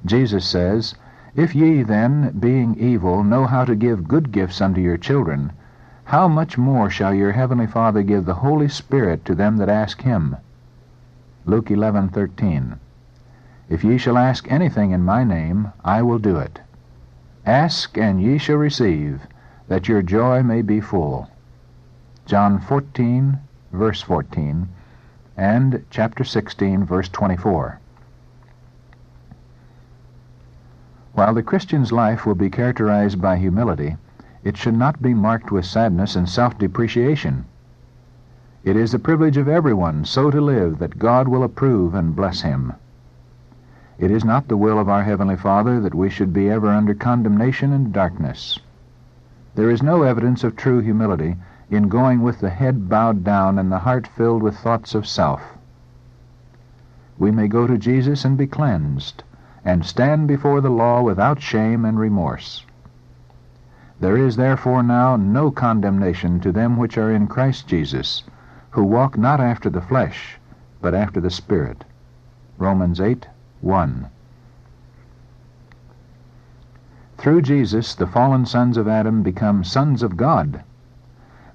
[0.05, 0.93] Jesus says,
[1.33, 5.51] If ye then, being evil, know how to give good gifts unto your children,
[6.03, 10.03] how much more shall your heavenly Father give the Holy Spirit to them that ask
[10.03, 10.37] him?
[11.45, 12.77] Luke 11:13.
[13.69, 16.59] If ye shall ask anything in my name, I will do it.
[17.45, 19.27] Ask, and ye shall receive,
[19.67, 21.29] that your joy may be full.
[22.25, 23.37] John 14,
[23.71, 24.67] verse 14,
[25.37, 27.79] and chapter 16, verse 24.
[31.13, 33.97] While the Christian's life will be characterized by humility,
[34.43, 37.45] it should not be marked with sadness and self-depreciation.
[38.63, 42.41] It is the privilege of everyone so to live that God will approve and bless
[42.41, 42.73] him.
[43.99, 46.93] It is not the will of our Heavenly Father that we should be ever under
[46.93, 48.57] condemnation and darkness.
[49.55, 51.35] There is no evidence of true humility
[51.69, 55.41] in going with the head bowed down and the heart filled with thoughts of self.
[57.17, 59.23] We may go to Jesus and be cleansed,
[59.65, 62.65] and stand before the law without shame and remorse.
[63.99, 68.23] There is therefore now no condemnation to them which are in Christ Jesus,
[68.69, 70.39] who walk not after the flesh,
[70.81, 71.83] but after the Spirit.
[72.57, 73.27] Romans 8,
[73.61, 74.07] 1.
[77.17, 80.63] Through Jesus the fallen sons of Adam become sons of God.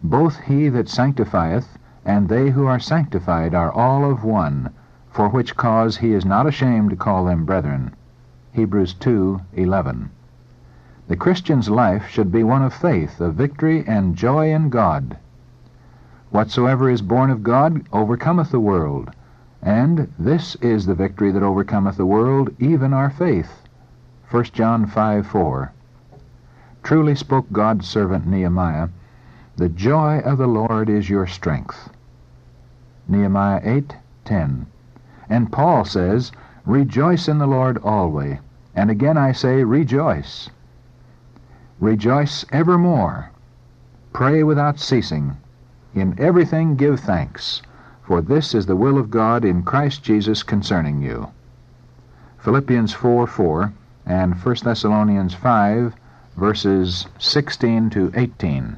[0.02, 4.68] Both he that sanctifieth and they who are sanctified are all of one,
[5.10, 7.94] for which cause he is not ashamed to call them brethren.
[8.52, 10.10] Hebrews 2:11.
[11.08, 15.16] The Christian's life should be one of faith, of victory, and joy in God.
[16.30, 19.10] Whatsoever is born of God overcometh the world,
[19.64, 23.62] and this is the victory that overcometh the world, even our faith.
[24.30, 25.72] 1 John 5 4.
[26.82, 28.88] Truly spoke God's servant Nehemiah,
[29.56, 31.88] The joy of the Lord is your strength.
[33.08, 33.96] Nehemiah 8
[34.26, 34.66] 10.
[35.30, 36.30] And Paul says,
[36.66, 38.36] Rejoice in the Lord always.
[38.74, 40.50] And again I say, Rejoice.
[41.80, 43.30] Rejoice evermore.
[44.12, 45.38] Pray without ceasing.
[45.94, 47.62] In everything give thanks
[48.06, 51.28] for this is the will of God in Christ Jesus concerning you.
[52.38, 53.72] Philippians 4 4
[54.04, 55.94] and 1 Thessalonians 5,
[56.36, 58.76] verses 16 to 18.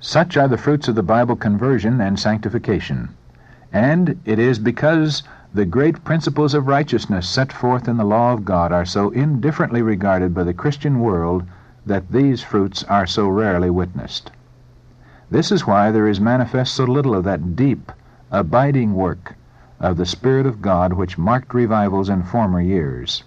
[0.00, 3.10] Such are the fruits of the Bible conversion and sanctification.
[3.72, 5.22] And it is because
[5.54, 9.82] the great principles of righteousness set forth in the law of God are so indifferently
[9.82, 11.44] regarded by the Christian world
[11.86, 14.32] that these fruits are so rarely witnessed.
[15.32, 17.90] This is why there is manifest so little of that deep,
[18.30, 19.34] abiding work
[19.80, 23.24] of the Spirit of God which marked revivals in former years.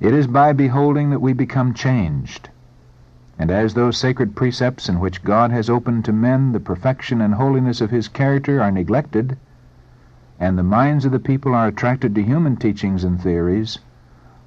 [0.00, 2.48] It is by beholding that we become changed.
[3.38, 7.34] And as those sacred precepts in which God has opened to men the perfection and
[7.34, 9.36] holiness of His character are neglected,
[10.40, 13.80] and the minds of the people are attracted to human teachings and theories,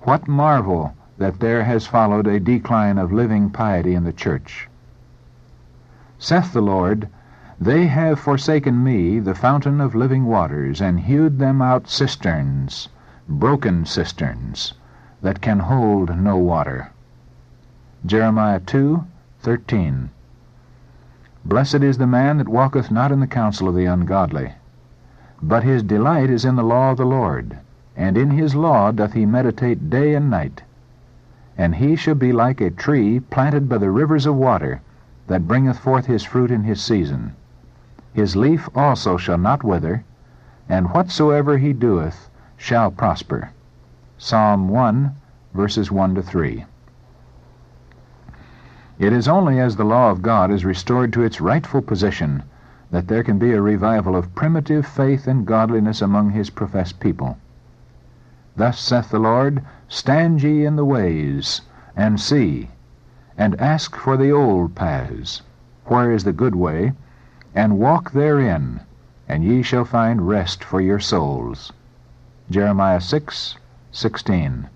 [0.02, 4.68] what marvel that there has followed a decline of living piety in the church?
[6.22, 7.08] Saith the Lord,
[7.62, 12.90] They have forsaken me, the fountain of living waters, and hewed them out cisterns,
[13.30, 14.74] broken cisterns,
[15.22, 16.90] that can hold no water.
[18.06, 19.06] Jeremiah 2,
[19.40, 20.10] 13.
[21.46, 24.56] Blessed is the man that walketh not in the counsel of the ungodly,
[25.42, 27.60] but his delight is in the law of the Lord,
[27.96, 30.64] and in his law doth he meditate day and night.
[31.58, 34.82] And he shall be like a tree planted by the rivers of water,
[35.30, 37.36] that bringeth forth his fruit in his season.
[38.14, 40.04] His leaf also shall not wither,
[40.68, 43.52] and whatsoever he doeth shall prosper.
[44.18, 45.16] Psalm 1,
[45.54, 46.66] verses 1 to 3.
[48.98, 52.44] It is only as the law of God is restored to its rightful position
[52.92, 57.38] that there can be a revival of primitive faith and godliness among his professed people.
[58.56, 61.62] Thus saith the Lord, Stand ye in the ways,
[61.96, 62.70] and see,
[63.40, 65.42] and ask for the old paths,
[65.86, 66.92] where is the good way,
[67.56, 68.82] and walk therein,
[69.30, 71.72] and ye shall find rest for your souls.
[72.52, 73.56] Jeremiah 6,
[73.94, 74.68] 16.